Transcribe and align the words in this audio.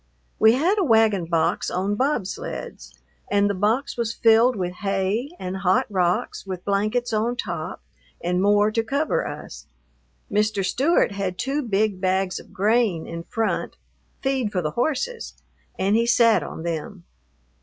We 0.39 0.53
had 0.53 0.79
a 0.79 0.83
wagon 0.83 1.25
box 1.25 1.69
on 1.69 1.93
bobsleds, 1.95 2.97
and 3.29 3.47
the 3.47 3.53
box 3.53 3.97
was 3.97 4.15
filled 4.15 4.55
with 4.55 4.73
hay 4.81 5.29
and 5.37 5.57
hot 5.57 5.85
rocks 5.91 6.43
with 6.43 6.65
blankets 6.65 7.13
on 7.13 7.35
top 7.35 7.83
and 8.19 8.41
more 8.41 8.71
to 8.71 8.81
cover 8.81 9.27
us. 9.27 9.67
Mr. 10.31 10.65
Stewart 10.65 11.11
had 11.11 11.37
two 11.37 11.61
big 11.61 12.01
bags 12.01 12.39
of 12.39 12.51
grain 12.51 13.05
in 13.05 13.25
front, 13.25 13.77
feed 14.23 14.51
for 14.51 14.63
the 14.63 14.71
horses, 14.71 15.35
and 15.77 15.95
he 15.95 16.07
sat 16.07 16.41
on 16.41 16.63
them. 16.63 17.03